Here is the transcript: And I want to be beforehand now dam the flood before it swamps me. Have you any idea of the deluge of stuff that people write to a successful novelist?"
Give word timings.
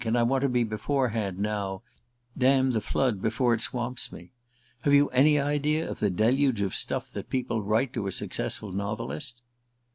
And 0.03 0.17
I 0.17 0.23
want 0.23 0.41
to 0.41 0.49
be 0.49 0.63
beforehand 0.63 1.37
now 1.37 1.83
dam 2.35 2.71
the 2.71 2.81
flood 2.81 3.21
before 3.21 3.53
it 3.53 3.61
swamps 3.61 4.11
me. 4.11 4.31
Have 4.81 4.95
you 4.95 5.09
any 5.11 5.39
idea 5.39 5.87
of 5.87 5.99
the 5.99 6.09
deluge 6.09 6.63
of 6.63 6.73
stuff 6.73 7.11
that 7.11 7.29
people 7.29 7.61
write 7.61 7.93
to 7.93 8.07
a 8.07 8.11
successful 8.11 8.71
novelist?" 8.71 9.43